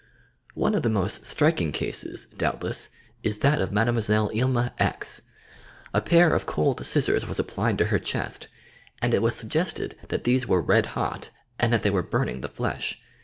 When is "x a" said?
4.79-6.01